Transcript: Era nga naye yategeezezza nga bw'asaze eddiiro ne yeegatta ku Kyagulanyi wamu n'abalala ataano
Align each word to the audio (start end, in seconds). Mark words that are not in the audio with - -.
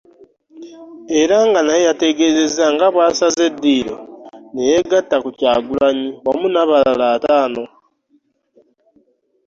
Era 1.21 1.37
nga 1.47 1.59
naye 1.65 1.81
yategeezezza 1.89 2.65
nga 2.73 2.87
bw'asaze 2.93 3.41
eddiiro 3.49 3.97
ne 4.53 4.61
yeegatta 4.69 5.15
ku 5.23 5.29
Kyagulanyi 5.37 6.07
wamu 6.25 6.47
n'abalala 6.51 7.05
ataano 7.15 7.63